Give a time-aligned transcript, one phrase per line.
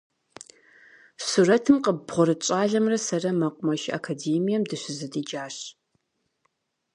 [1.27, 5.57] Сурэтым къыббгъурыт щӏалэмрэ сэрэ мэкъумэш академием дыщызэдеджащ.